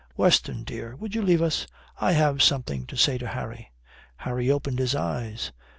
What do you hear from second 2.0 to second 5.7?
have something to say to Harry." Harry opened his eyes.